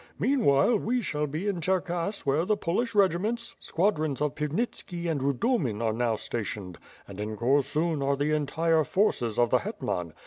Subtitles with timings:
[0.17, 5.79] Meanwhile, we shall be in Cherkass where the Polish regiments, squadrons of Pivnitski and Rudomin
[5.79, 6.79] are now stationed.
[7.07, 10.13] And in Korsun are the entire forces of 'the hetman.